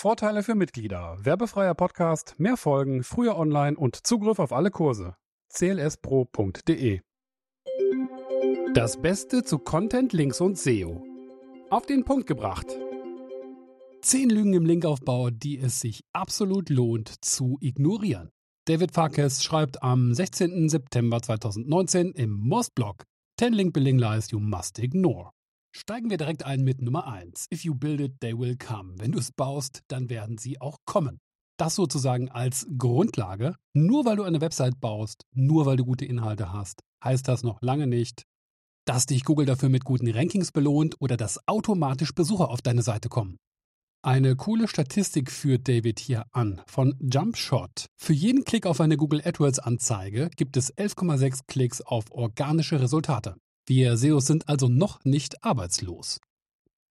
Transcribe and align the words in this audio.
Vorteile 0.00 0.42
für 0.42 0.54
Mitglieder. 0.54 1.18
Werbefreier 1.20 1.74
Podcast, 1.74 2.34
mehr 2.38 2.56
Folgen, 2.56 3.04
früher 3.04 3.36
online 3.36 3.76
und 3.76 4.06
Zugriff 4.06 4.38
auf 4.38 4.50
alle 4.50 4.70
Kurse. 4.70 5.14
clspro.de 5.52 7.02
Das 8.72 9.02
Beste 9.02 9.44
zu 9.44 9.58
Content, 9.58 10.14
Links 10.14 10.40
und 10.40 10.56
SEO. 10.56 11.04
Auf 11.68 11.84
den 11.84 12.06
Punkt 12.06 12.26
gebracht. 12.26 12.66
Zehn 14.00 14.30
Lügen 14.30 14.54
im 14.54 14.64
Linkaufbau, 14.64 15.28
die 15.28 15.58
es 15.58 15.82
sich 15.82 16.00
absolut 16.14 16.70
lohnt 16.70 17.22
zu 17.22 17.58
ignorieren. 17.60 18.30
David 18.64 18.92
Farkas 18.92 19.44
schreibt 19.44 19.82
am 19.82 20.14
16. 20.14 20.70
September 20.70 21.20
2019 21.20 22.12
im 22.12 22.30
Moss-Blog 22.30 23.04
10 23.38 23.52
Link 23.52 23.74
Building 23.74 23.98
Lies 23.98 24.30
You 24.30 24.40
Must 24.40 24.78
Ignore. 24.78 25.32
Steigen 25.72 26.10
wir 26.10 26.16
direkt 26.16 26.44
ein 26.44 26.62
mit 26.62 26.82
Nummer 26.82 27.06
1. 27.06 27.46
If 27.52 27.64
you 27.64 27.74
build 27.74 28.00
it, 28.00 28.20
they 28.20 28.36
will 28.36 28.56
come. 28.56 28.94
Wenn 28.98 29.12
du 29.12 29.18
es 29.18 29.30
baust, 29.30 29.82
dann 29.88 30.10
werden 30.10 30.36
sie 30.36 30.60
auch 30.60 30.78
kommen. 30.84 31.20
Das 31.56 31.76
sozusagen 31.76 32.28
als 32.28 32.66
Grundlage. 32.76 33.54
Nur 33.72 34.04
weil 34.04 34.16
du 34.16 34.24
eine 34.24 34.40
Website 34.40 34.80
baust, 34.80 35.26
nur 35.32 35.66
weil 35.66 35.76
du 35.76 35.84
gute 35.84 36.04
Inhalte 36.04 36.52
hast, 36.52 36.80
heißt 37.04 37.28
das 37.28 37.44
noch 37.44 37.62
lange 37.62 37.86
nicht, 37.86 38.24
dass 38.84 39.06
dich 39.06 39.24
Google 39.24 39.46
dafür 39.46 39.68
mit 39.68 39.84
guten 39.84 40.10
Rankings 40.10 40.50
belohnt 40.52 40.96
oder 40.98 41.16
dass 41.16 41.46
automatisch 41.46 42.14
Besucher 42.14 42.50
auf 42.50 42.62
deine 42.62 42.82
Seite 42.82 43.08
kommen. 43.08 43.36
Eine 44.02 44.34
coole 44.34 44.66
Statistik 44.66 45.30
führt 45.30 45.68
David 45.68 46.00
hier 46.00 46.24
an 46.32 46.62
von 46.66 46.96
JumpShot. 47.00 47.86
Für 47.98 48.14
jeden 48.14 48.44
Klick 48.44 48.64
auf 48.64 48.80
eine 48.80 48.96
Google 48.96 49.20
AdWords 49.22 49.58
Anzeige 49.58 50.30
gibt 50.36 50.56
es 50.56 50.74
11,6 50.74 51.40
Klicks 51.46 51.82
auf 51.82 52.06
organische 52.10 52.80
Resultate. 52.80 53.36
Wir 53.70 53.96
SEOs 53.96 54.26
sind 54.26 54.48
also 54.48 54.66
noch 54.66 55.04
nicht 55.04 55.44
arbeitslos. 55.44 56.18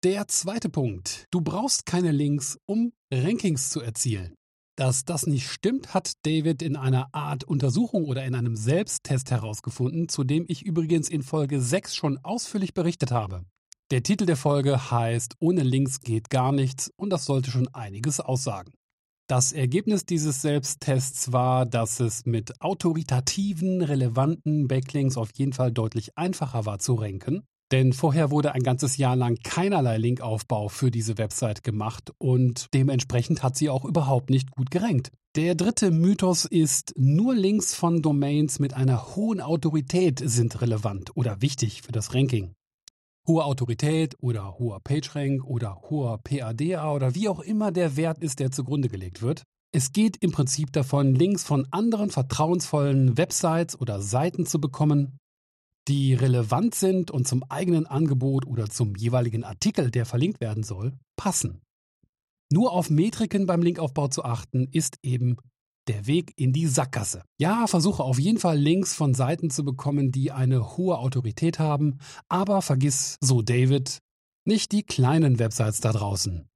Der 0.06 0.30
zweite 0.30 0.70
Punkt. 0.70 1.26
Du 1.30 1.42
brauchst 1.42 1.86
keine 1.86 2.14
Links, 2.14 2.58
um 2.66 2.94
Rankings 3.14 3.70
zu 3.70 3.82
erzielen. 3.82 4.34
Dass 4.78 5.04
das 5.04 5.28
nicht 5.28 5.50
stimmt, 5.50 5.94
hat 5.94 6.14
David 6.24 6.62
in 6.62 6.78
einer 6.78 7.14
Art 7.14 7.44
Untersuchung 7.44 8.06
oder 8.06 8.24
in 8.24 8.34
einem 8.34 8.56
Selbsttest 8.56 9.30
herausgefunden, 9.30 10.08
zu 10.08 10.24
dem 10.24 10.46
ich 10.48 10.62
übrigens 10.62 11.10
in 11.10 11.22
Folge 11.22 11.60
6 11.60 11.96
schon 11.96 12.18
ausführlich 12.20 12.74
berichtet 12.74 13.12
habe. 13.12 13.44
Der 13.92 14.02
Titel 14.02 14.26
der 14.26 14.38
Folge 14.38 14.90
heißt 14.90 15.36
Ohne 15.42 15.64
Links 15.64 16.00
geht 16.00 16.30
gar 16.30 16.54
nichts 16.54 16.90
und 16.96 17.10
das 17.10 17.26
sollte 17.26 17.52
schon 17.52 17.68
einiges 17.74 18.22
aussagen. 18.22 18.72
Das 19.30 19.52
Ergebnis 19.52 20.08
dieses 20.08 20.42
Selbsttests 20.42 21.32
war, 21.32 21.68
dass 21.68 22.00
es 22.00 22.26
mit 22.26 22.60
autoritativen, 22.62 23.84
relevanten 23.84 24.68
Backlinks 24.68 25.18
auf 25.18 25.30
jeden 25.36 25.54
Fall 25.54 25.72
deutlich 25.72 26.18
einfacher 26.18 26.66
war 26.66 26.80
zu 26.80 26.96
ranken. 26.96 27.44
Denn 27.72 27.94
vorher 27.94 28.32
wurde 28.32 28.56
ein 28.56 28.64
ganzes 28.64 28.98
Jahr 28.98 29.16
lang 29.16 29.38
keinerlei 29.44 30.00
Linkaufbau 30.00 30.68
für 30.68 30.90
diese 30.90 31.20
Website 31.20 31.64
gemacht 31.64 32.12
und 32.18 32.70
dementsprechend 32.74 33.44
hat 33.44 33.56
sie 33.56 33.70
auch 33.70 33.86
überhaupt 33.86 34.32
nicht 34.32 34.50
gut 34.50 34.72
gerankt. 34.72 35.12
Der 35.36 35.54
dritte 35.54 35.92
Mythos 35.92 36.46
ist, 36.46 36.96
nur 36.98 37.36
Links 37.36 37.76
von 37.76 38.02
Domains 38.02 38.58
mit 38.58 38.74
einer 38.74 39.16
hohen 39.16 39.42
Autorität 39.42 40.24
sind 40.26 40.60
relevant 40.60 41.16
oder 41.16 41.44
wichtig 41.44 41.84
für 41.84 41.92
das 41.92 42.16
Ranking 42.16 42.56
hohe 43.30 43.46
Autorität 43.46 44.18
oder 44.20 44.60
hoher 44.60 44.82
PageRank 44.82 45.46
oder 45.46 45.82
hoher 45.90 46.18
PADA 46.18 46.92
oder 46.92 47.16
wie 47.16 47.30
auch 47.30 47.40
immer 47.40 47.72
der 47.72 47.96
Wert 47.96 48.18
ist, 48.18 48.40
der 48.40 48.52
zugrunde 48.52 48.90
gelegt 48.90 49.22
wird. 49.22 49.44
Es 49.72 49.94
geht 49.94 50.18
im 50.22 50.32
Prinzip 50.32 50.74
davon, 50.74 51.14
Links 51.16 51.44
von 51.44 51.68
anderen 51.72 52.10
vertrauensvollen 52.10 53.18
Websites 53.18 53.80
oder 53.80 54.02
Seiten 54.02 54.48
zu 54.48 54.60
bekommen, 54.60 55.20
die 55.88 56.16
relevant 56.16 56.74
sind 56.76 57.12
und 57.12 57.28
zum 57.28 57.44
eigenen 57.50 57.86
Angebot 57.86 58.46
oder 58.48 58.68
zum 58.68 58.96
jeweiligen 58.96 59.44
Artikel, 59.44 59.92
der 59.92 60.06
verlinkt 60.06 60.42
werden 60.42 60.64
soll, 60.64 60.98
passen. 61.16 61.62
Nur 62.52 62.74
auf 62.74 62.90
Metriken 62.90 63.46
beim 63.46 63.62
Linkaufbau 63.62 64.08
zu 64.08 64.26
achten, 64.26 64.68
ist 64.72 64.98
eben 65.04 65.38
der 65.90 66.08
Weg 66.08 66.34
in 66.38 66.54
die 66.54 66.68
Sackgasse. 66.68 67.24
Ja, 67.40 67.68
versuche 67.68 68.04
auf 68.04 68.20
jeden 68.20 68.40
Fall 68.40 68.58
Links 68.58 68.96
von 68.96 69.14
Seiten 69.14 69.50
zu 69.50 69.66
bekommen, 69.66 70.12
die 70.12 70.32
eine 70.32 70.78
hohe 70.78 71.00
Autorität 71.00 71.60
haben, 71.60 71.98
aber 72.30 72.62
vergiss, 72.62 73.18
so 73.22 73.42
David, 73.42 73.98
nicht 74.46 74.72
die 74.72 74.84
kleinen 74.84 75.40
Websites 75.40 75.82
da 75.82 75.92
draußen. 75.92 76.48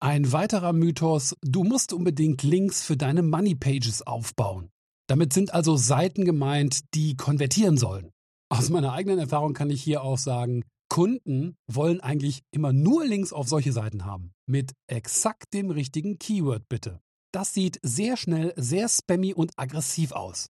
Ein 0.00 0.32
weiterer 0.32 0.72
Mythos, 0.72 1.36
du 1.42 1.64
musst 1.64 1.92
unbedingt 1.92 2.42
Links 2.42 2.82
für 2.82 2.96
deine 2.96 3.22
Money 3.22 3.54
Pages 3.54 4.06
aufbauen. 4.06 4.70
Damit 5.08 5.32
sind 5.32 5.52
also 5.52 5.76
Seiten 5.76 6.24
gemeint, 6.24 6.94
die 6.94 7.16
konvertieren 7.16 7.76
sollen. 7.76 8.10
Aus 8.48 8.70
meiner 8.70 8.92
eigenen 8.92 9.18
Erfahrung 9.18 9.52
kann 9.52 9.68
ich 9.68 9.82
hier 9.82 10.02
auch 10.02 10.18
sagen, 10.18 10.64
Kunden 10.88 11.56
wollen 11.66 12.00
eigentlich 12.00 12.42
immer 12.50 12.72
nur 12.72 13.04
Links 13.04 13.32
auf 13.32 13.48
solche 13.48 13.72
Seiten 13.72 14.04
haben. 14.04 14.32
Mit 14.46 14.72
exakt 14.86 15.52
dem 15.54 15.70
richtigen 15.70 16.18
Keyword 16.18 16.68
bitte. 16.68 17.00
Das 17.32 17.54
sieht 17.54 17.78
sehr 17.82 18.16
schnell, 18.16 18.52
sehr 18.56 18.88
spammy 18.88 19.34
und 19.34 19.52
aggressiv 19.56 20.12
aus. 20.12 20.48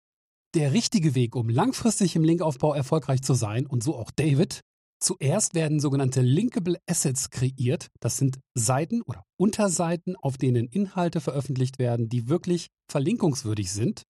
Der 0.55 0.72
richtige 0.72 1.15
Weg, 1.15 1.34
um 1.37 1.49
langfristig 1.49 2.16
im 2.16 2.25
Linkaufbau 2.25 2.72
erfolgreich 2.72 3.22
zu 3.22 3.34
sein, 3.34 3.66
und 3.66 3.83
so 3.83 3.97
auch 3.97 4.11
David, 4.11 4.61
zuerst 5.00 5.55
werden 5.55 5.81
sogenannte 5.81 6.22
Linkable 6.22 6.78
Assets 6.87 7.31
kreiert. 7.31 7.88
Das 8.00 8.17
sind 8.17 8.38
Seiten 8.55 9.03
oder 9.03 9.25
Unterseiten, 9.38 10.17
auf 10.17 10.38
denen 10.38 10.69
Inhalte 10.69 11.21
veröffentlicht 11.21 11.78
werden, 11.78 12.09
die 12.09 12.28
wirklich 12.28 12.69
verlinkungswürdig 12.91 13.71
sind. 13.71 14.03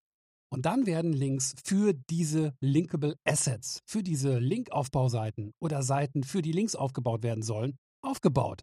Und 0.50 0.64
dann 0.64 0.86
werden 0.86 1.12
Links 1.12 1.54
für 1.62 1.92
diese 1.92 2.54
Linkable 2.60 3.16
Assets, 3.24 3.80
für 3.86 4.02
diese 4.02 4.38
Linkaufbauseiten 4.38 5.52
oder 5.60 5.82
Seiten, 5.82 6.22
für 6.22 6.40
die 6.40 6.52
Links 6.52 6.74
aufgebaut 6.74 7.22
werden 7.22 7.42
sollen, 7.42 7.76
aufgebaut. 8.02 8.62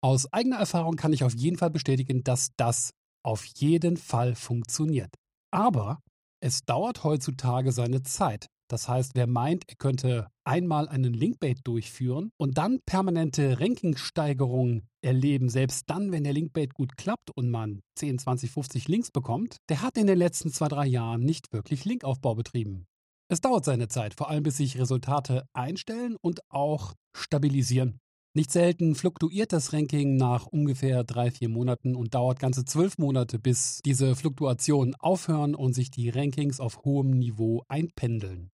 Aus 0.00 0.32
eigener 0.32 0.58
Erfahrung 0.58 0.96
kann 0.96 1.12
ich 1.12 1.24
auf 1.24 1.34
jeden 1.34 1.56
Fall 1.56 1.70
bestätigen, 1.70 2.22
dass 2.22 2.50
das 2.56 2.92
auf 3.24 3.44
jeden 3.44 3.96
Fall 3.96 4.34
funktioniert. 4.34 5.14
Aber 5.50 6.00
es 6.40 6.64
dauert 6.64 7.04
heutzutage 7.04 7.72
seine 7.72 8.02
Zeit. 8.02 8.48
Das 8.68 8.88
heißt, 8.88 9.12
wer 9.14 9.26
meint, 9.26 9.64
er 9.68 9.76
könnte 9.76 10.28
einmal 10.44 10.88
einen 10.88 11.12
Linkbait 11.12 11.60
durchführen 11.64 12.30
und 12.38 12.56
dann 12.58 12.80
permanente 12.86 13.60
Rankingsteigerungen 13.60 14.88
erleben, 15.02 15.48
selbst 15.48 15.88
dann, 15.90 16.12
wenn 16.12 16.24
der 16.24 16.32
Linkbait 16.32 16.74
gut 16.74 16.96
klappt 16.96 17.30
und 17.36 17.50
man 17.50 17.80
10, 17.98 18.18
20, 18.18 18.50
50 18.50 18.88
Links 18.88 19.10
bekommt, 19.10 19.58
der 19.68 19.82
hat 19.82 19.96
in 19.98 20.06
den 20.06 20.18
letzten 20.18 20.50
zwei, 20.50 20.68
drei 20.68 20.86
Jahren 20.86 21.22
nicht 21.22 21.52
wirklich 21.52 21.84
Linkaufbau 21.84 22.34
betrieben. 22.34 22.86
Es 23.30 23.40
dauert 23.40 23.64
seine 23.64 23.88
Zeit, 23.88 24.14
vor 24.14 24.28
allem 24.28 24.42
bis 24.42 24.58
sich 24.58 24.78
Resultate 24.78 25.46
einstellen 25.54 26.16
und 26.20 26.40
auch 26.50 26.94
stabilisieren. 27.16 28.00
Nicht 28.36 28.50
selten 28.50 28.96
fluktuiert 28.96 29.52
das 29.52 29.72
Ranking 29.72 30.16
nach 30.16 30.46
ungefähr 30.46 31.04
drei, 31.04 31.30
vier 31.30 31.48
Monaten 31.48 31.94
und 31.94 32.14
dauert 32.14 32.40
ganze 32.40 32.64
zwölf 32.64 32.98
Monate, 32.98 33.38
bis 33.38 33.80
diese 33.84 34.16
Fluktuationen 34.16 34.96
aufhören 34.96 35.54
und 35.54 35.72
sich 35.72 35.92
die 35.92 36.10
Rankings 36.10 36.58
auf 36.58 36.82
hohem 36.84 37.10
Niveau 37.10 37.62
einpendeln. 37.68 38.50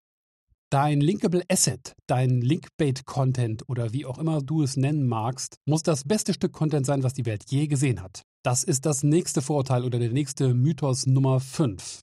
Dein 0.71 0.99
Linkable 0.99 1.43
Asset, 1.47 1.93
dein 2.07 2.41
Linkbait-Content 2.41 3.69
oder 3.69 3.93
wie 3.93 4.07
auch 4.07 4.17
immer 4.17 4.41
du 4.41 4.63
es 4.63 4.77
nennen 4.77 5.07
magst, 5.07 5.57
muss 5.65 5.83
das 5.83 6.03
beste 6.05 6.33
Stück 6.33 6.53
Content 6.53 6.87
sein, 6.87 7.03
was 7.03 7.13
die 7.13 7.27
Welt 7.27 7.43
je 7.47 7.67
gesehen 7.67 8.01
hat. 8.01 8.23
Das 8.43 8.63
ist 8.63 8.85
das 8.87 9.03
nächste 9.03 9.43
Vorurteil 9.43 9.85
oder 9.85 9.99
der 9.99 10.11
nächste 10.11 10.55
Mythos 10.55 11.05
Nummer 11.05 11.39
5. 11.39 11.99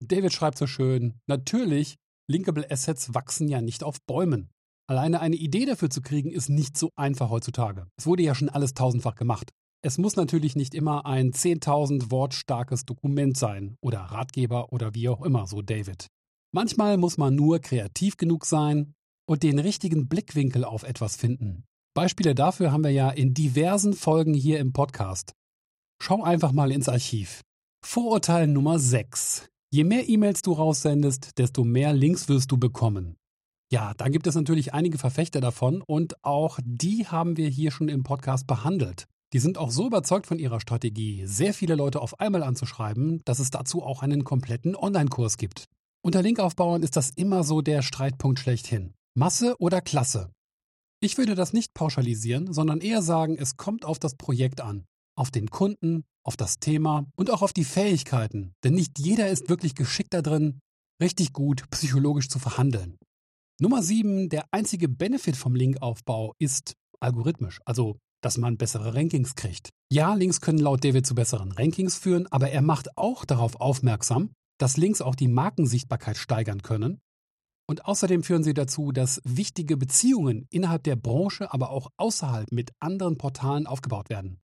David 0.00 0.32
schreibt 0.32 0.56
so 0.56 0.68
schön, 0.68 1.14
natürlich, 1.26 1.96
Linkable 2.28 2.70
Assets 2.70 3.12
wachsen 3.12 3.48
ja 3.48 3.60
nicht 3.60 3.82
auf 3.82 4.00
Bäumen. 4.06 4.50
Alleine 4.88 5.20
eine 5.20 5.36
Idee 5.36 5.64
dafür 5.64 5.90
zu 5.90 6.02
kriegen, 6.02 6.30
ist 6.30 6.48
nicht 6.48 6.76
so 6.76 6.90
einfach 6.96 7.30
heutzutage. 7.30 7.86
Es 7.96 8.06
wurde 8.06 8.22
ja 8.22 8.34
schon 8.34 8.48
alles 8.48 8.74
tausendfach 8.74 9.14
gemacht. 9.14 9.50
Es 9.84 9.98
muss 9.98 10.16
natürlich 10.16 10.54
nicht 10.54 10.74
immer 10.74 11.06
ein 11.06 11.32
10.000 11.32 12.10
Wort 12.10 12.34
starkes 12.34 12.84
Dokument 12.84 13.36
sein 13.36 13.76
oder 13.80 14.00
Ratgeber 14.00 14.72
oder 14.72 14.94
wie 14.94 15.08
auch 15.08 15.22
immer, 15.22 15.46
so 15.46 15.60
David. 15.60 16.06
Manchmal 16.52 16.98
muss 16.98 17.18
man 17.18 17.34
nur 17.34 17.58
kreativ 17.58 18.16
genug 18.16 18.44
sein 18.44 18.94
und 19.26 19.42
den 19.42 19.58
richtigen 19.58 20.08
Blickwinkel 20.08 20.64
auf 20.64 20.82
etwas 20.82 21.16
finden. 21.16 21.64
Beispiele 21.94 22.34
dafür 22.34 22.72
haben 22.72 22.84
wir 22.84 22.90
ja 22.90 23.10
in 23.10 23.34
diversen 23.34 23.92
Folgen 23.92 24.34
hier 24.34 24.60
im 24.60 24.72
Podcast. 24.72 25.32
Schau 26.00 26.22
einfach 26.22 26.52
mal 26.52 26.70
ins 26.70 26.88
Archiv. 26.88 27.42
Vorurteil 27.84 28.46
Nummer 28.46 28.78
6. 28.78 29.48
Je 29.72 29.84
mehr 29.84 30.08
E-Mails 30.08 30.42
du 30.42 30.52
raussendest, 30.52 31.38
desto 31.38 31.64
mehr 31.64 31.92
Links 31.92 32.28
wirst 32.28 32.52
du 32.52 32.56
bekommen. 32.56 33.16
Ja, 33.72 33.94
da 33.96 34.10
gibt 34.10 34.26
es 34.26 34.34
natürlich 34.34 34.74
einige 34.74 34.98
Verfechter 34.98 35.40
davon 35.40 35.80
und 35.80 36.22
auch 36.22 36.58
die 36.62 37.06
haben 37.06 37.38
wir 37.38 37.48
hier 37.48 37.70
schon 37.70 37.88
im 37.88 38.02
Podcast 38.02 38.46
behandelt. 38.46 39.06
Die 39.32 39.38
sind 39.38 39.56
auch 39.56 39.70
so 39.70 39.86
überzeugt 39.86 40.26
von 40.26 40.38
ihrer 40.38 40.60
Strategie, 40.60 41.24
sehr 41.24 41.54
viele 41.54 41.74
Leute 41.74 42.02
auf 42.02 42.20
einmal 42.20 42.42
anzuschreiben, 42.42 43.22
dass 43.24 43.38
es 43.38 43.48
dazu 43.48 43.82
auch 43.82 44.02
einen 44.02 44.24
kompletten 44.24 44.76
Online-Kurs 44.76 45.38
gibt. 45.38 45.64
Unter 46.04 46.20
Linkaufbauern 46.20 46.82
ist 46.82 46.96
das 46.96 47.12
immer 47.16 47.44
so 47.44 47.62
der 47.62 47.80
Streitpunkt 47.80 48.40
schlechthin. 48.40 48.92
Masse 49.14 49.56
oder 49.58 49.80
Klasse? 49.80 50.30
Ich 51.00 51.16
würde 51.16 51.34
das 51.34 51.54
nicht 51.54 51.72
pauschalisieren, 51.72 52.52
sondern 52.52 52.82
eher 52.82 53.00
sagen, 53.00 53.38
es 53.38 53.56
kommt 53.56 53.86
auf 53.86 53.98
das 53.98 54.16
Projekt 54.16 54.60
an, 54.60 54.84
auf 55.16 55.30
den 55.30 55.48
Kunden, 55.48 56.04
auf 56.24 56.36
das 56.36 56.58
Thema 56.58 57.06
und 57.16 57.30
auch 57.30 57.40
auf 57.40 57.54
die 57.54 57.64
Fähigkeiten. 57.64 58.52
Denn 58.64 58.74
nicht 58.74 58.98
jeder 58.98 59.30
ist 59.30 59.48
wirklich 59.48 59.74
geschickt 59.74 60.12
darin, 60.12 60.60
richtig 61.00 61.32
gut 61.32 61.70
psychologisch 61.70 62.28
zu 62.28 62.38
verhandeln. 62.38 62.98
Nummer 63.62 63.80
7, 63.80 64.28
der 64.28 64.46
einzige 64.50 64.88
Benefit 64.88 65.36
vom 65.36 65.54
Linkaufbau 65.54 66.34
ist 66.40 66.74
algorithmisch. 66.98 67.60
Also 67.64 67.96
dass 68.20 68.36
man 68.36 68.56
bessere 68.56 68.94
Rankings 68.94 69.36
kriegt. 69.36 69.70
Ja, 69.92 70.14
Links 70.14 70.40
können 70.40 70.58
laut 70.58 70.82
David 70.84 71.06
zu 71.06 71.14
besseren 71.14 71.52
Rankings 71.52 71.96
führen, 71.96 72.26
aber 72.32 72.50
er 72.50 72.60
macht 72.60 72.98
auch 72.98 73.24
darauf 73.24 73.60
aufmerksam, 73.60 74.30
dass 74.58 74.76
Links 74.76 75.00
auch 75.00 75.14
die 75.14 75.28
Markensichtbarkeit 75.28 76.16
steigern 76.16 76.62
können. 76.62 77.00
Und 77.68 77.84
außerdem 77.84 78.24
führen 78.24 78.42
sie 78.42 78.54
dazu, 78.54 78.90
dass 78.90 79.20
wichtige 79.24 79.76
Beziehungen 79.76 80.48
innerhalb 80.50 80.82
der 80.82 80.96
Branche, 80.96 81.52
aber 81.52 81.70
auch 81.70 81.88
außerhalb 81.96 82.50
mit 82.50 82.72
anderen 82.80 83.16
Portalen 83.16 83.68
aufgebaut 83.68 84.10
werden. 84.10 84.40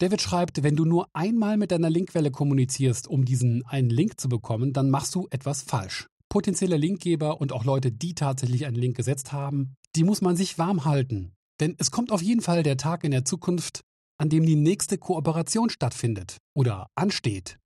David 0.00 0.20
schreibt, 0.22 0.62
wenn 0.62 0.76
du 0.76 0.84
nur 0.84 1.08
einmal 1.12 1.56
mit 1.56 1.72
deiner 1.72 1.90
Linkwelle 1.90 2.30
kommunizierst, 2.30 3.08
um 3.08 3.24
diesen 3.24 3.64
einen 3.66 3.90
Link 3.90 4.20
zu 4.20 4.28
bekommen, 4.28 4.72
dann 4.72 4.90
machst 4.90 5.14
du 5.16 5.26
etwas 5.30 5.62
falsch. 5.62 6.08
Potenzielle 6.34 6.76
Linkgeber 6.76 7.40
und 7.40 7.52
auch 7.52 7.64
Leute, 7.64 7.92
die 7.92 8.16
tatsächlich 8.16 8.66
einen 8.66 8.74
Link 8.74 8.96
gesetzt 8.96 9.30
haben, 9.30 9.76
die 9.94 10.02
muss 10.02 10.20
man 10.20 10.34
sich 10.34 10.58
warm 10.58 10.84
halten. 10.84 11.32
Denn 11.60 11.76
es 11.78 11.92
kommt 11.92 12.10
auf 12.10 12.22
jeden 12.22 12.40
Fall 12.40 12.64
der 12.64 12.76
Tag 12.76 13.04
in 13.04 13.12
der 13.12 13.24
Zukunft, 13.24 13.82
an 14.18 14.30
dem 14.30 14.44
die 14.44 14.56
nächste 14.56 14.98
Kooperation 14.98 15.70
stattfindet 15.70 16.38
oder 16.52 16.88
ansteht. 16.96 17.60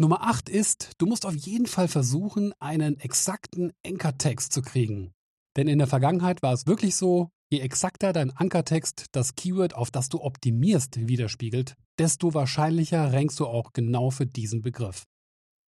Nummer 0.00 0.22
8 0.22 0.48
ist, 0.48 0.92
du 0.96 1.04
musst 1.04 1.26
auf 1.26 1.34
jeden 1.34 1.66
Fall 1.66 1.86
versuchen, 1.86 2.54
einen 2.60 2.98
exakten 2.98 3.72
Ankertext 3.86 4.54
zu 4.54 4.62
kriegen. 4.62 5.12
Denn 5.54 5.68
in 5.68 5.76
der 5.76 5.86
Vergangenheit 5.86 6.42
war 6.42 6.54
es 6.54 6.66
wirklich 6.66 6.96
so, 6.96 7.28
je 7.52 7.60
exakter 7.60 8.14
dein 8.14 8.30
Ankertext 8.30 9.04
das 9.12 9.34
Keyword, 9.34 9.74
auf 9.74 9.90
das 9.90 10.08
du 10.08 10.22
optimierst, 10.22 11.06
widerspiegelt, 11.06 11.74
desto 11.98 12.32
wahrscheinlicher 12.32 13.12
rankst 13.12 13.38
du 13.38 13.46
auch 13.46 13.74
genau 13.74 14.08
für 14.08 14.24
diesen 14.24 14.62
Begriff. 14.62 15.04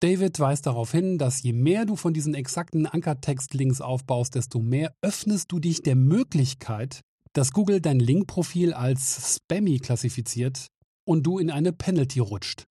David 0.02 0.40
weist 0.40 0.66
darauf 0.66 0.92
hin, 0.92 1.20
dass 1.20 1.44
je 1.44 1.54
mehr 1.54 1.86
du 1.86 1.96
von 1.96 2.12
diesen 2.12 2.34
exakten 2.34 2.88
Ankertext-Links 2.88 3.82
aufbaust, 3.82 4.34
desto 4.34 4.60
mehr 4.60 4.96
öffnest 5.04 5.52
du 5.52 5.60
dich 5.60 5.84
der 5.84 5.96
Möglichkeit, 5.96 7.02
dass 7.34 7.52
Google 7.52 7.82
dein 7.82 8.00
Linkprofil 8.00 8.74
als 8.74 9.36
spammy 9.36 9.78
klassifiziert 9.78 10.68
und 11.06 11.24
du 11.28 11.38
in 11.38 11.52
eine 11.52 11.72
Penalty 11.72 12.20
rutscht. 12.20 12.66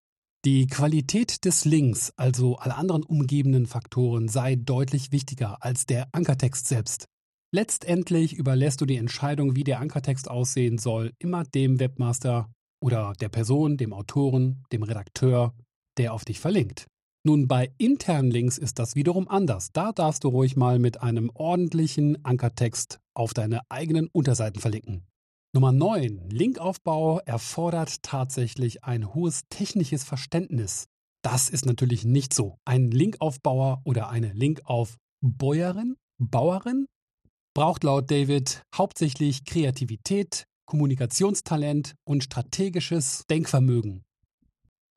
Die 0.44 0.67
Qualität 0.67 1.44
des 1.44 1.65
Links, 1.65 2.12
also 2.17 2.56
alle 2.56 2.75
anderen 2.75 3.05
umgebenden 3.05 3.67
Faktoren, 3.67 4.26
sei 4.26 4.56
deutlich 4.56 5.12
wichtiger 5.12 5.62
als 5.62 5.87
der 5.87 6.09
Ankertext 6.12 6.67
selbst. 6.67 7.06
Letztendlich 7.53 8.35
überlässt 8.35 8.81
du 8.81 8.87
die 8.87 8.97
Entscheidung, 8.97 9.55
wie 9.55 9.65
der 9.65 9.79
Ankertext 9.79 10.29
aussehen 10.29 10.79
soll, 10.79 11.12
immer 11.21 11.44
dem 11.44 11.79
Webmaster 11.79 12.50
oder 12.83 13.12
der 13.21 13.29
Person, 13.29 13.76
dem 13.76 13.93
Autoren, 13.93 14.65
dem 14.73 14.83
Redakteur, 14.83 15.55
der 15.97 16.12
auf 16.12 16.25
dich 16.25 16.41
verlinkt. 16.41 16.89
Nun, 17.22 17.49
bei 17.49 17.70
internen 17.76 18.31
Links 18.31 18.56
ist 18.56 18.78
das 18.78 18.94
wiederum 18.94 19.28
anders. 19.28 19.72
Da 19.72 19.93
darfst 19.93 20.25
du 20.25 20.28
ruhig 20.28 20.56
mal 20.56 20.78
mit 20.78 21.02
einem 21.02 21.31
ordentlichen 21.34 22.25
Ankertext 22.25 22.99
auf 23.14 23.34
deine 23.34 23.61
eigenen 23.69 24.08
Unterseiten 24.08 24.61
verlinken. 24.61 25.06
Nummer 25.52 25.72
9. 25.72 26.31
Linkaufbau 26.31 27.19
erfordert 27.20 28.02
tatsächlich 28.02 28.84
ein 28.84 29.12
hohes 29.14 29.43
technisches 29.50 30.05
Verständnis. 30.05 30.87
Das 31.22 31.50
ist 31.50 31.67
natürlich 31.67 32.05
nicht 32.05 32.32
so. 32.32 32.56
Ein 32.64 32.90
Linkaufbauer 32.90 33.82
oder 33.84 34.08
eine 34.08 34.32
Linkaufbäuerin, 34.32 35.96
Bauerin, 36.19 36.87
braucht 37.52 37.84
laut 37.84 38.11
David 38.11 38.62
hauptsächlich 38.75 39.44
Kreativität, 39.44 40.44
Kommunikationstalent 40.66 41.94
und 42.05 42.25
strategisches 42.25 43.25
Denkvermögen. 43.28 44.05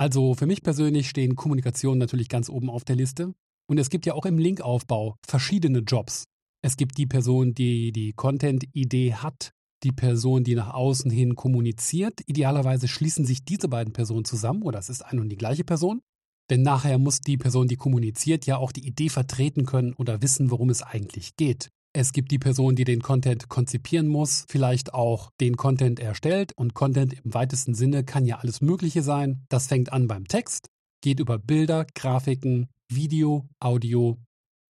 Also 0.04 0.34
für 0.34 0.48
mich 0.48 0.64
persönlich 0.64 1.08
stehen 1.08 1.38
Kommunikation 1.38 1.98
natürlich 1.98 2.28
ganz 2.28 2.50
oben 2.50 2.70
auf 2.70 2.84
der 2.84 2.98
Liste. 2.98 3.34
Und 3.70 3.78
es 3.78 3.90
gibt 3.90 4.06
ja 4.06 4.16
auch 4.16 4.26
im 4.26 4.38
Linkaufbau 4.38 5.16
verschiedene 5.26 5.80
Jobs. 5.80 6.26
Es 6.62 6.76
gibt 6.76 6.98
die 6.98 7.06
Person, 7.06 7.54
die 7.54 7.94
die 7.94 8.12
Content-Idee 8.12 9.14
hat 9.14 9.52
die 9.82 9.94
Person, 9.94 10.44
die 10.44 10.56
nach 10.56 10.74
außen 10.74 11.10
hin 11.10 11.36
kommuniziert. 11.36 12.20
Idealerweise 12.26 12.90
schließen 12.90 13.26
sich 13.26 13.46
diese 13.46 13.70
beiden 13.70 13.94
Personen 13.94 14.26
zusammen 14.26 14.64
oder 14.64 14.78
es 14.80 14.90
ist 14.90 15.04
eine 15.04 15.22
und 15.22 15.30
die 15.30 15.38
gleiche 15.38 15.64
Person. 15.64 16.02
Denn 16.50 16.64
nachher 16.64 16.98
muss 16.98 17.22
die 17.22 17.38
Person, 17.38 17.70
die 17.70 17.78
kommuniziert, 17.78 18.46
ja 18.46 18.58
auch 18.58 18.74
die 18.74 18.86
Idee 18.86 19.08
vertreten 19.08 19.66
können 19.66 19.94
oder 19.94 20.22
wissen, 20.22 20.52
worum 20.52 20.70
es 20.70 20.82
eigentlich 20.82 21.38
geht. 21.38 21.70
Es 21.96 22.12
gibt 22.12 22.32
die 22.32 22.40
Person, 22.40 22.76
die 22.76 22.86
den 22.86 23.02
Content 23.02 23.50
konzipieren 23.50 24.08
muss, 24.08 24.46
vielleicht 24.50 24.94
auch 24.96 25.30
den 25.40 25.58
Content 25.58 26.00
erstellt 26.00 26.52
und 26.56 26.74
Content 26.74 27.14
im 27.24 27.34
weitesten 27.34 27.76
Sinne 27.76 28.04
kann 28.04 28.26
ja 28.26 28.40
alles 28.40 28.62
Mögliche 28.62 29.04
sein. 29.04 29.46
Das 29.50 29.68
fängt 29.68 29.94
an 29.94 30.08
beim 30.08 30.28
Text, 30.28 30.70
geht 31.02 31.20
über 31.20 31.38
Bilder, 31.38 31.86
Grafiken, 31.94 32.68
Video, 32.90 33.48
Audio, 33.60 34.18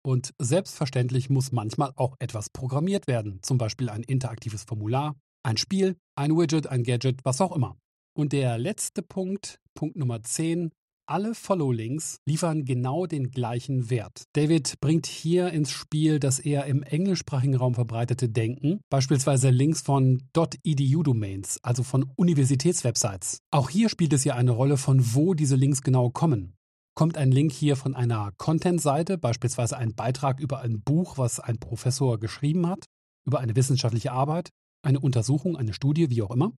und 0.08 0.34
selbstverständlich 0.40 1.30
muss 1.30 1.52
manchmal 1.52 1.92
auch 1.98 2.16
etwas 2.20 2.50
programmiert 2.50 3.08
werden, 3.08 3.40
zum 3.42 3.58
Beispiel 3.58 3.90
ein 3.90 4.04
interaktives 4.04 4.64
Formular, 4.64 5.18
ein 5.44 5.58
Spiel, 5.58 5.98
ein 6.16 6.32
Widget, 6.38 6.68
ein 6.68 6.84
Gadget, 6.84 7.26
was 7.26 7.42
auch 7.42 7.54
immer. 7.54 7.76
Und 8.18 8.32
der 8.32 8.58
letzte 8.58 9.02
Punkt, 9.02 9.60
Punkt 9.74 9.98
Nummer 9.98 10.24
10, 10.24 10.72
alle 11.08 11.34
Follow-Links 11.34 12.20
liefern 12.26 12.66
genau 12.66 13.06
den 13.06 13.32
gleichen 13.32 13.90
Wert. 13.90 14.24
David 14.34 14.80
bringt 14.82 15.06
hier 15.06 15.50
ins 15.50 15.72
Spiel 15.72 16.20
das 16.20 16.40
eher 16.40 16.66
im 16.66 16.84
englischsprachigen 16.84 17.56
Raum 17.56 17.74
verbreitete 17.74 18.30
Denken, 18.30 18.82
beispielsweise 18.90 19.50
Links 19.50 19.82
von 19.82 20.22
.edu-Domains, 20.34 21.60
also 21.64 21.84
von 21.84 22.12
Universitätswebsites. 22.16 23.40
Auch 23.52 23.70
hier 23.70 23.90
spielt 23.90 24.14
es 24.14 24.24
ja 24.24 24.36
eine 24.36 24.52
Rolle, 24.52 24.78
von 24.78 25.16
wo 25.16 25.34
diese 25.34 25.56
Links 25.56 25.82
genau 25.82 26.10
kommen 26.10 26.58
kommt 26.98 27.16
ein 27.16 27.32
Link 27.32 27.52
hier 27.52 27.76
von 27.76 27.94
einer 27.94 28.32
Content-Seite, 28.38 29.20
beispielsweise 29.20 29.78
ein 29.78 29.94
Beitrag 29.94 30.40
über 30.40 30.62
ein 30.62 30.82
Buch, 30.82 31.20
was 31.20 31.40
ein 31.40 31.60
Professor 31.60 32.20
geschrieben 32.20 32.68
hat, 32.68 32.86
über 33.24 33.40
eine 33.40 33.56
wissenschaftliche 33.56 34.12
Arbeit, 34.12 34.50
eine 34.84 35.00
Untersuchung, 35.00 35.56
eine 35.58 35.74
Studie, 35.74 36.10
wie 36.10 36.24
auch 36.24 36.32
immer? 36.32 36.54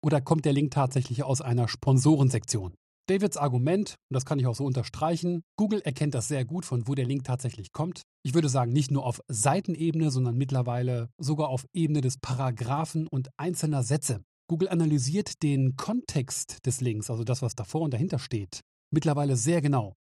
Oder 0.00 0.20
kommt 0.20 0.44
der 0.44 0.52
Link 0.52 0.70
tatsächlich 0.70 1.24
aus 1.24 1.40
einer 1.40 1.66
Sponsorensektion? 1.66 2.74
Davids 3.08 3.36
Argument, 3.36 3.96
und 4.10 4.14
das 4.14 4.24
kann 4.24 4.38
ich 4.38 4.46
auch 4.46 4.54
so 4.54 4.64
unterstreichen, 4.64 5.42
Google 5.56 5.80
erkennt 5.80 6.14
das 6.14 6.28
sehr 6.28 6.44
gut, 6.44 6.64
von 6.64 6.86
wo 6.86 6.94
der 6.94 7.04
Link 7.04 7.24
tatsächlich 7.24 7.72
kommt. 7.72 8.02
Ich 8.24 8.34
würde 8.34 8.48
sagen, 8.48 8.72
nicht 8.72 8.90
nur 8.90 9.04
auf 9.04 9.20
Seitenebene, 9.28 10.10
sondern 10.10 10.36
mittlerweile 10.36 11.10
sogar 11.18 11.48
auf 11.48 11.66
Ebene 11.72 12.00
des 12.00 12.18
Paragraphen 12.18 13.06
und 13.08 13.28
einzelner 13.36 13.82
Sätze. 13.82 14.22
Google 14.48 14.68
analysiert 14.68 15.42
den 15.42 15.76
Kontext 15.76 16.64
des 16.66 16.80
Links, 16.80 17.10
also 17.10 17.24
das, 17.24 17.42
was 17.42 17.54
davor 17.54 17.80
und 17.80 17.92
dahinter 17.92 18.18
steht, 18.18 18.60
mittlerweile 18.92 19.36
sehr 19.36 19.60
genau. 19.60 19.94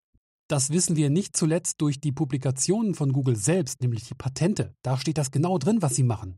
Das 0.50 0.70
wissen 0.70 0.98
wir 0.98 1.10
nicht 1.10 1.38
zuletzt 1.38 1.80
durch 1.80 2.02
die 2.02 2.12
Publikationen 2.12 2.94
von 2.94 3.14
Google 3.14 3.38
selbst, 3.38 3.82
nämlich 3.82 4.04
die 4.10 4.16
Patente. 4.16 4.76
Da 4.84 4.98
steht 4.98 5.18
das 5.18 5.32
genau 5.32 5.58
drin, 5.58 5.82
was 5.82 5.96
sie 5.96 6.04
machen. 6.04 6.38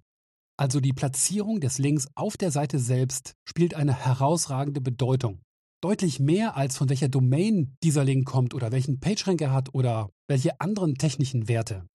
Also 0.56 0.80
die 0.80 0.94
Platzierung 0.94 1.60
des 1.60 1.80
Links 1.80 2.07
auf 2.13 2.38
der 2.38 2.51
Seite 2.51 2.77
selbst 2.77 3.33
spielt 3.44 3.74
eine 3.74 3.94
herausragende 3.94 4.81
Bedeutung. 4.81 5.42
Deutlich 5.84 6.22
mehr 6.22 6.56
als 6.56 6.78
von 6.78 6.88
welcher 6.88 7.10
Domain 7.10 7.75
dieser 7.84 8.06
Link 8.06 8.25
kommt 8.25 8.54
oder 8.54 8.72
welchen 8.72 9.02
PageRank 9.02 9.42
er 9.42 9.52
hat 9.52 9.74
oder 9.74 10.10
welche 10.30 10.62
anderen 10.62 10.96
technischen 10.96 11.50
Werte. 11.50 11.86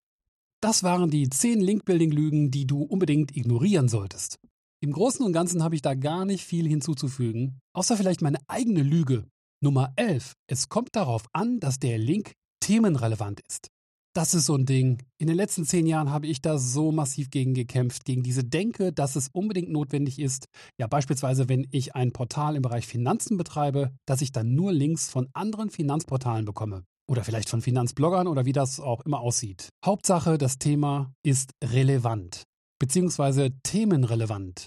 Das 0.61 0.83
waren 0.83 1.09
die 1.09 1.31
10 1.31 1.63
Link-Building-Lügen, 1.63 2.51
die 2.51 2.67
du 2.67 2.83
unbedingt 2.83 3.35
ignorieren 3.35 3.89
solltest. 3.89 4.41
Im 4.81 4.93
Großen 4.93 5.25
und 5.25 5.33
Ganzen 5.33 5.63
habe 5.65 5.75
ich 5.75 5.81
da 5.81 5.95
gar 5.95 6.27
nicht 6.27 6.45
viel 6.45 6.69
hinzuzufügen, 6.69 7.61
außer 7.73 7.97
vielleicht 7.97 8.21
meine 8.21 8.41
eigene 8.47 8.83
Lüge, 8.83 9.27
Nummer 9.63 9.95
11. 9.97 10.35
Es 10.49 10.69
kommt 10.69 10.95
darauf 10.95 11.25
an, 11.33 11.59
dass 11.59 11.79
der 11.79 11.97
Link 11.97 12.35
themenrelevant 12.61 13.41
ist. 13.49 13.69
Das 14.19 14.35
ist 14.35 14.47
so 14.47 14.57
ein 14.57 14.67
Ding. 14.67 15.01
In 15.19 15.29
den 15.29 15.37
letzten 15.37 15.65
zehn 15.65 15.87
Jahren 15.87 16.11
habe 16.11 16.27
ich 16.27 16.43
da 16.43 16.59
so 16.59 16.91
massiv 16.91 17.31
gegen 17.31 17.55
gekämpft, 17.55 18.05
gegen 18.05 18.25
diese 18.25 18.43
Denke, 18.43 18.93
dass 18.93 19.15
es 19.15 19.29
unbedingt 19.29 19.71
notwendig 19.71 20.19
ist, 20.19 20.47
ja 20.77 20.89
beispielsweise 20.89 21.49
wenn 21.49 21.69
ich 21.71 21.95
ein 21.95 22.11
Portal 22.11 22.57
im 22.57 22.63
Bereich 22.63 22.89
Finanzen 22.89 23.37
betreibe, 23.37 23.93
dass 24.07 24.21
ich 24.21 24.33
dann 24.33 24.57
nur 24.57 24.73
Links 24.73 25.09
von 25.09 25.29
anderen 25.35 25.71
Finanzportalen 25.71 26.45
bekomme. 26.45 26.83
Oder 27.09 27.23
vielleicht 27.23 27.49
von 27.49 27.63
Finanzbloggern 27.63 28.27
oder 28.27 28.45
wie 28.45 28.53
das 28.53 28.81
auch 28.81 29.03
immer 29.03 29.21
aussieht. 29.21 29.69
Hauptsache, 29.87 30.37
das 30.37 30.59
Thema 30.59 31.13
ist 31.23 31.53
relevant. 31.63 32.43
Beziehungsweise 32.81 33.51
themenrelevant. 33.63 34.67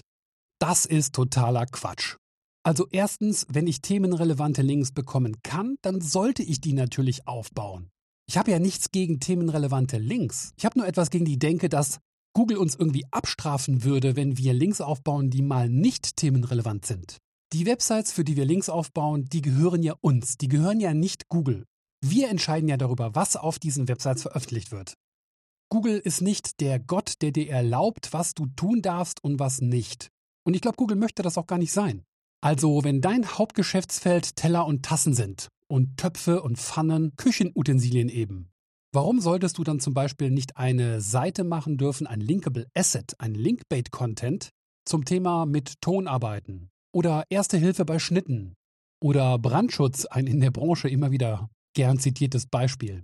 Das 0.60 0.86
ist 0.86 1.14
totaler 1.14 1.66
Quatsch. 1.66 2.16
Also 2.64 2.86
erstens, 2.90 3.46
wenn 3.50 3.66
ich 3.66 3.82
themenrelevante 3.82 4.62
Links 4.62 4.92
bekommen 4.92 5.42
kann, 5.42 5.76
dann 5.82 6.00
sollte 6.00 6.42
ich 6.42 6.62
die 6.62 6.72
natürlich 6.72 7.28
aufbauen. 7.28 7.91
Ich 8.28 8.36
habe 8.38 8.50
ja 8.50 8.58
nichts 8.58 8.90
gegen 8.90 9.20
themenrelevante 9.20 9.98
Links. 9.98 10.52
Ich 10.56 10.64
habe 10.64 10.78
nur 10.78 10.86
etwas 10.86 11.10
gegen 11.10 11.24
die 11.24 11.38
Denke, 11.38 11.68
dass 11.68 11.98
Google 12.34 12.56
uns 12.56 12.74
irgendwie 12.74 13.04
abstrafen 13.10 13.84
würde, 13.84 14.16
wenn 14.16 14.38
wir 14.38 14.54
Links 14.54 14.80
aufbauen, 14.80 15.30
die 15.30 15.42
mal 15.42 15.68
nicht 15.68 16.16
themenrelevant 16.16 16.86
sind. 16.86 17.18
Die 17.52 17.66
Websites, 17.66 18.12
für 18.12 18.24
die 18.24 18.36
wir 18.36 18.46
Links 18.46 18.70
aufbauen, 18.70 19.26
die 19.26 19.42
gehören 19.42 19.82
ja 19.82 19.94
uns, 20.00 20.38
die 20.38 20.48
gehören 20.48 20.80
ja 20.80 20.94
nicht 20.94 21.28
Google. 21.28 21.66
Wir 22.02 22.30
entscheiden 22.30 22.68
ja 22.68 22.78
darüber, 22.78 23.14
was 23.14 23.36
auf 23.36 23.58
diesen 23.58 23.88
Websites 23.88 24.22
veröffentlicht 24.22 24.72
wird. 24.72 24.94
Google 25.68 25.98
ist 25.98 26.22
nicht 26.22 26.60
der 26.60 26.78
Gott, 26.78 27.14
der 27.20 27.32
dir 27.32 27.50
erlaubt, 27.50 28.12
was 28.12 28.34
du 28.34 28.46
tun 28.46 28.82
darfst 28.82 29.22
und 29.22 29.38
was 29.38 29.60
nicht. 29.60 30.08
Und 30.44 30.54
ich 30.54 30.60
glaube, 30.60 30.76
Google 30.76 30.96
möchte 30.96 31.22
das 31.22 31.38
auch 31.38 31.46
gar 31.46 31.58
nicht 31.58 31.72
sein. 31.72 32.02
Also, 32.42 32.82
wenn 32.82 33.00
dein 33.00 33.26
Hauptgeschäftsfeld 33.26 34.36
Teller 34.36 34.66
und 34.66 34.84
Tassen 34.84 35.14
sind 35.14 35.48
und 35.72 35.96
Töpfe 35.96 36.42
und 36.42 36.58
Pfannen, 36.58 37.16
Küchenutensilien 37.16 38.10
eben, 38.10 38.50
warum 38.92 39.22
solltest 39.22 39.56
du 39.56 39.64
dann 39.64 39.80
zum 39.80 39.94
Beispiel 39.94 40.30
nicht 40.30 40.58
eine 40.58 41.00
Seite 41.00 41.44
machen 41.44 41.78
dürfen, 41.78 42.06
ein 42.06 42.20
Linkable 42.20 42.66
Asset, 42.74 43.14
ein 43.18 43.34
Linkbait-Content, 43.34 44.50
zum 44.84 45.06
Thema 45.06 45.46
mit 45.46 45.80
Ton 45.80 46.08
arbeiten 46.08 46.68
oder 46.94 47.24
Erste 47.30 47.56
Hilfe 47.56 47.86
bei 47.86 47.98
Schnitten 47.98 48.52
oder 49.02 49.38
Brandschutz, 49.38 50.04
ein 50.04 50.26
in 50.26 50.40
der 50.40 50.50
Branche 50.50 50.90
immer 50.90 51.10
wieder 51.10 51.48
gern 51.74 51.98
zitiertes 51.98 52.44
Beispiel. 52.44 53.02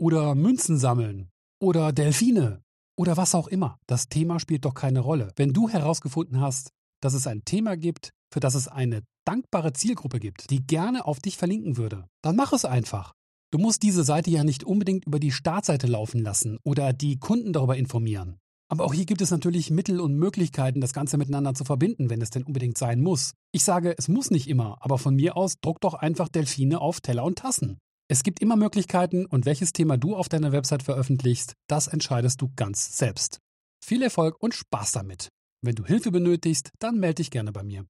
Oder 0.00 0.34
Münzen 0.34 0.78
sammeln 0.78 1.28
oder 1.60 1.92
Delfine 1.92 2.62
oder 2.96 3.18
was 3.18 3.34
auch 3.34 3.48
immer. 3.48 3.78
Das 3.86 4.08
Thema 4.08 4.40
spielt 4.40 4.64
doch 4.64 4.74
keine 4.74 5.00
Rolle. 5.00 5.30
Wenn 5.36 5.52
du 5.52 5.68
herausgefunden 5.68 6.40
hast, 6.40 6.70
dass 7.02 7.12
es 7.12 7.26
ein 7.26 7.44
Thema 7.44 7.76
gibt, 7.76 8.12
für 8.32 8.40
das 8.40 8.54
es 8.54 8.66
eine 8.66 9.02
dankbare 9.28 9.74
Zielgruppe 9.74 10.20
gibt, 10.20 10.48
die 10.48 10.66
gerne 10.66 11.04
auf 11.04 11.20
dich 11.20 11.36
verlinken 11.36 11.76
würde, 11.76 12.08
dann 12.22 12.34
mach 12.34 12.54
es 12.54 12.64
einfach. 12.64 13.12
Du 13.50 13.58
musst 13.58 13.82
diese 13.82 14.02
Seite 14.02 14.30
ja 14.30 14.42
nicht 14.42 14.64
unbedingt 14.64 15.06
über 15.06 15.18
die 15.20 15.32
Startseite 15.32 15.86
laufen 15.86 16.22
lassen 16.22 16.58
oder 16.64 16.94
die 16.94 17.18
Kunden 17.18 17.52
darüber 17.52 17.76
informieren. 17.76 18.38
Aber 18.70 18.84
auch 18.84 18.94
hier 18.94 19.04
gibt 19.04 19.20
es 19.20 19.30
natürlich 19.30 19.70
Mittel 19.70 20.00
und 20.00 20.14
Möglichkeiten, 20.14 20.80
das 20.80 20.94
Ganze 20.94 21.18
miteinander 21.18 21.52
zu 21.52 21.64
verbinden, 21.64 22.08
wenn 22.08 22.22
es 22.22 22.30
denn 22.30 22.42
unbedingt 22.42 22.78
sein 22.78 23.02
muss. 23.02 23.34
Ich 23.52 23.64
sage, 23.64 23.94
es 23.98 24.08
muss 24.08 24.30
nicht 24.30 24.48
immer, 24.48 24.78
aber 24.80 24.96
von 24.96 25.14
mir 25.14 25.36
aus 25.36 25.60
druck 25.60 25.82
doch 25.82 25.92
einfach 25.92 26.28
Delfine 26.28 26.80
auf 26.80 27.02
Teller 27.02 27.24
und 27.24 27.38
Tassen. 27.38 27.76
Es 28.10 28.22
gibt 28.22 28.40
immer 28.40 28.56
Möglichkeiten 28.56 29.26
und 29.26 29.44
welches 29.44 29.74
Thema 29.74 29.98
du 29.98 30.16
auf 30.16 30.30
deiner 30.30 30.52
Website 30.52 30.82
veröffentlichst, 30.82 31.52
das 31.66 31.86
entscheidest 31.86 32.40
du 32.40 32.50
ganz 32.56 32.96
selbst. 32.96 33.40
Viel 33.84 34.02
Erfolg 34.02 34.42
und 34.42 34.54
Spaß 34.54 34.92
damit. 34.92 35.28
Wenn 35.62 35.74
du 35.74 35.84
Hilfe 35.84 36.10
benötigst, 36.10 36.70
dann 36.78 36.98
melde 36.98 37.16
dich 37.16 37.30
gerne 37.30 37.52
bei 37.52 37.62
mir. 37.62 37.84